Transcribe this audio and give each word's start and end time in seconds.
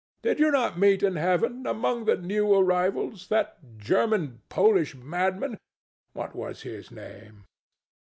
Did 0.23 0.39
you 0.39 0.49
not 0.49 0.79
meet 0.79 1.03
in 1.03 1.15
Heaven, 1.15 1.67
among 1.67 2.05
the 2.05 2.17
new 2.17 2.51
arrivals, 2.55 3.27
that 3.27 3.59
German 3.77 4.41
Polish 4.49 4.95
madman 4.95 5.59
what 6.13 6.35
was 6.35 6.63
his 6.63 6.89
name? 6.89 7.45